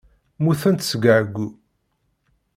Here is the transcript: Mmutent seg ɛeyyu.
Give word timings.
Mmutent 0.39 0.87
seg 0.89 1.03
ɛeyyu. 1.13 1.47